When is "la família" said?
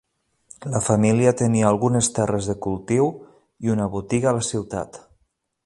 0.75-1.33